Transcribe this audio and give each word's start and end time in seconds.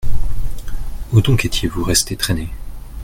Où 1.13 1.21
donc 1.21 1.45
étiez-vous 1.45 1.83
resté 1.83 2.15
traîner? 2.17 2.49